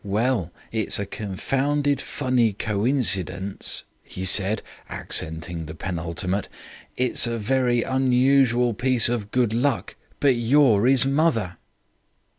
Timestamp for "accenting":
4.89-5.67